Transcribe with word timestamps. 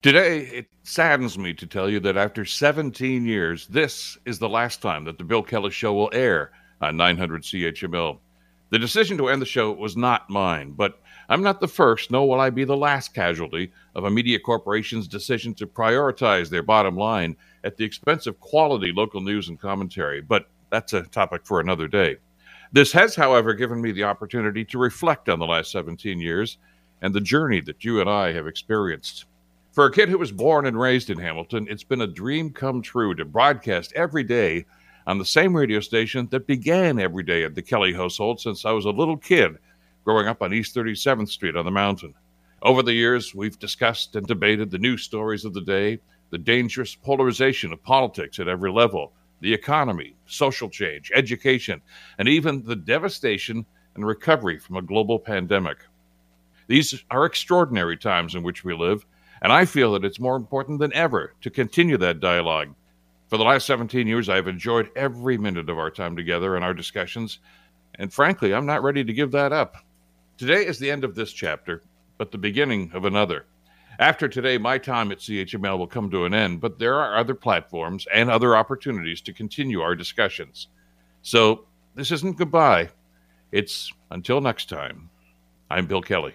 Today, 0.00 0.42
it 0.42 0.66
saddens 0.84 1.36
me 1.36 1.52
to 1.54 1.66
tell 1.66 1.90
you 1.90 1.98
that 2.00 2.16
after 2.16 2.44
17 2.44 3.26
years, 3.26 3.66
this 3.66 4.16
is 4.26 4.38
the 4.38 4.48
last 4.48 4.80
time 4.80 5.04
that 5.04 5.18
The 5.18 5.24
Bill 5.24 5.42
Kelly 5.42 5.72
Show 5.72 5.92
will 5.92 6.10
air 6.12 6.52
on 6.80 6.96
900 6.96 7.42
CHML. 7.42 8.16
The 8.70 8.78
decision 8.78 9.18
to 9.18 9.28
end 9.28 9.42
the 9.42 9.46
show 9.46 9.72
was 9.72 9.96
not 9.96 10.30
mine, 10.30 10.70
but 10.70 11.00
I'm 11.28 11.42
not 11.42 11.60
the 11.60 11.66
first, 11.66 12.12
nor 12.12 12.28
will 12.28 12.38
I 12.38 12.48
be 12.50 12.62
the 12.62 12.76
last 12.76 13.12
casualty 13.12 13.72
of 13.96 14.04
a 14.04 14.10
media 14.10 14.38
corporation's 14.38 15.08
decision 15.08 15.52
to 15.54 15.66
prioritize 15.66 16.48
their 16.48 16.62
bottom 16.62 16.96
line 16.96 17.36
at 17.64 17.76
the 17.76 17.84
expense 17.84 18.28
of 18.28 18.38
quality 18.38 18.92
local 18.92 19.20
news 19.20 19.48
and 19.48 19.58
commentary. 19.58 20.20
But 20.20 20.48
that's 20.70 20.92
a 20.92 21.02
topic 21.02 21.44
for 21.44 21.58
another 21.58 21.88
day. 21.88 22.18
This 22.70 22.92
has, 22.92 23.16
however, 23.16 23.52
given 23.52 23.80
me 23.82 23.90
the 23.90 24.04
opportunity 24.04 24.64
to 24.66 24.78
reflect 24.78 25.28
on 25.28 25.40
the 25.40 25.46
last 25.46 25.72
17 25.72 26.20
years 26.20 26.58
and 27.02 27.12
the 27.12 27.20
journey 27.20 27.60
that 27.62 27.84
you 27.84 28.00
and 28.00 28.08
I 28.08 28.32
have 28.32 28.46
experienced. 28.46 29.24
For 29.78 29.86
a 29.86 29.92
kid 29.92 30.08
who 30.08 30.18
was 30.18 30.32
born 30.32 30.66
and 30.66 30.76
raised 30.76 31.08
in 31.08 31.20
Hamilton, 31.20 31.68
it's 31.70 31.84
been 31.84 32.00
a 32.00 32.06
dream 32.08 32.50
come 32.50 32.82
true 32.82 33.14
to 33.14 33.24
broadcast 33.24 33.92
every 33.94 34.24
day 34.24 34.66
on 35.06 35.18
the 35.18 35.24
same 35.24 35.54
radio 35.54 35.78
station 35.78 36.26
that 36.32 36.48
began 36.48 36.98
every 36.98 37.22
day 37.22 37.44
at 37.44 37.54
the 37.54 37.62
Kelly 37.62 37.92
household 37.92 38.40
since 38.40 38.64
I 38.64 38.72
was 38.72 38.86
a 38.86 38.90
little 38.90 39.16
kid 39.16 39.56
growing 40.04 40.26
up 40.26 40.42
on 40.42 40.52
East 40.52 40.74
37th 40.74 41.28
Street 41.28 41.54
on 41.54 41.64
the 41.64 41.70
mountain. 41.70 42.12
Over 42.60 42.82
the 42.82 42.92
years, 42.92 43.36
we've 43.36 43.56
discussed 43.56 44.16
and 44.16 44.26
debated 44.26 44.72
the 44.72 44.80
news 44.80 45.04
stories 45.04 45.44
of 45.44 45.54
the 45.54 45.60
day, 45.60 46.00
the 46.30 46.38
dangerous 46.38 46.96
polarization 46.96 47.72
of 47.72 47.80
politics 47.80 48.40
at 48.40 48.48
every 48.48 48.72
level, 48.72 49.12
the 49.42 49.54
economy, 49.54 50.16
social 50.26 50.68
change, 50.68 51.12
education, 51.14 51.80
and 52.18 52.26
even 52.26 52.64
the 52.64 52.74
devastation 52.74 53.64
and 53.94 54.04
recovery 54.04 54.58
from 54.58 54.74
a 54.74 54.82
global 54.82 55.20
pandemic. 55.20 55.78
These 56.66 57.04
are 57.12 57.24
extraordinary 57.24 57.96
times 57.96 58.34
in 58.34 58.42
which 58.42 58.64
we 58.64 58.74
live 58.74 59.06
and 59.42 59.52
I 59.52 59.64
feel 59.64 59.92
that 59.92 60.04
it's 60.04 60.20
more 60.20 60.36
important 60.36 60.78
than 60.78 60.92
ever 60.94 61.34
to 61.40 61.50
continue 61.50 61.96
that 61.98 62.20
dialogue. 62.20 62.74
For 63.28 63.36
the 63.36 63.44
last 63.44 63.66
17 63.66 64.06
years, 64.06 64.28
I've 64.28 64.48
enjoyed 64.48 64.90
every 64.96 65.36
minute 65.36 65.68
of 65.68 65.78
our 65.78 65.90
time 65.90 66.16
together 66.16 66.56
and 66.56 66.64
our 66.64 66.74
discussions, 66.74 67.38
and 67.96 68.12
frankly, 68.12 68.54
I'm 68.54 68.66
not 68.66 68.82
ready 68.82 69.04
to 69.04 69.12
give 69.12 69.32
that 69.32 69.52
up. 69.52 69.76
Today 70.38 70.66
is 70.66 70.78
the 70.78 70.90
end 70.90 71.04
of 71.04 71.14
this 71.14 71.32
chapter, 71.32 71.82
but 72.16 72.30
the 72.30 72.38
beginning 72.38 72.90
of 72.94 73.04
another. 73.04 73.46
After 73.98 74.28
today, 74.28 74.58
my 74.58 74.78
time 74.78 75.10
at 75.10 75.18
CHML 75.18 75.76
will 75.76 75.88
come 75.88 76.08
to 76.10 76.24
an 76.24 76.32
end, 76.32 76.60
but 76.60 76.78
there 76.78 76.94
are 76.94 77.16
other 77.16 77.34
platforms 77.34 78.06
and 78.14 78.30
other 78.30 78.56
opportunities 78.56 79.20
to 79.22 79.32
continue 79.32 79.80
our 79.80 79.96
discussions. 79.96 80.68
So, 81.22 81.66
this 81.96 82.12
isn't 82.12 82.38
goodbye, 82.38 82.90
it's 83.50 83.92
until 84.12 84.40
next 84.40 84.68
time. 84.68 85.10
I'm 85.68 85.86
Bill 85.86 86.02
Kelly. 86.02 86.34